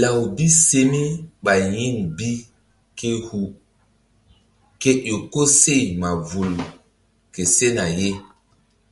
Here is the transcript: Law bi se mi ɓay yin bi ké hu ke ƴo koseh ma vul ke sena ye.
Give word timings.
Law 0.00 0.18
bi 0.34 0.46
se 0.64 0.80
mi 0.90 1.02
ɓay 1.44 1.62
yin 1.76 1.96
bi 2.16 2.28
ké 2.98 3.08
hu 3.26 3.40
ke 4.80 4.90
ƴo 5.06 5.16
koseh 5.32 5.84
ma 6.00 6.10
vul 6.28 6.54
ke 7.34 7.42
sena 7.56 7.84
ye. 7.98 8.10